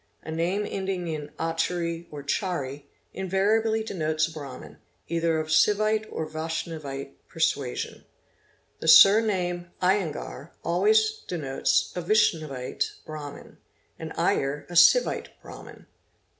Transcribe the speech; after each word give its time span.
A 0.23 0.31
name 0.31 0.65
ending 0.67 1.07
in 1.07 1.29
Achary 1.39 2.07
or 2.09 2.23
Chary 2.23 2.87
invariably 3.13 3.83
denotes 3.83 4.27
a 4.27 4.31
Brahmin, 4.33 4.77
either 5.07 5.39
of 5.39 5.51
Sivite 5.51 6.07
or 6.09 6.25
Vaishnavite 6.25 7.11
persuasion._ 7.27 7.99
The 8.79 8.87
surname* 8.87 9.69
Jyengar 9.79 10.53
always 10.63 11.21
denotes 11.27 11.93
a 11.95 12.01
Vaishnavite 12.01 12.93
Brahmin 13.05 13.57
and 13.99 14.11
Iyer 14.17 14.65
a 14.71 14.73
Sivite 14.73 15.27
Brahmin. 15.43 15.85